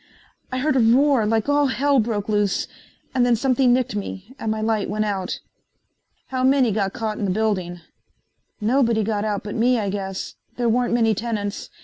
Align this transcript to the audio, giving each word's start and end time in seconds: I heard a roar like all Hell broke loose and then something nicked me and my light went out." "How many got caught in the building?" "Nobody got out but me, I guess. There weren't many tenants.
I 0.51 0.57
heard 0.57 0.75
a 0.75 0.79
roar 0.79 1.27
like 1.27 1.47
all 1.47 1.67
Hell 1.67 1.99
broke 1.99 2.27
loose 2.27 2.67
and 3.13 3.23
then 3.23 3.35
something 3.35 3.71
nicked 3.71 3.95
me 3.95 4.33
and 4.39 4.49
my 4.49 4.59
light 4.59 4.89
went 4.89 5.05
out." 5.05 5.41
"How 6.29 6.43
many 6.43 6.71
got 6.71 6.91
caught 6.93 7.19
in 7.19 7.25
the 7.25 7.29
building?" 7.29 7.81
"Nobody 8.59 9.03
got 9.03 9.25
out 9.25 9.43
but 9.43 9.53
me, 9.53 9.77
I 9.77 9.91
guess. 9.91 10.33
There 10.57 10.69
weren't 10.69 10.95
many 10.95 11.13
tenants. 11.13 11.69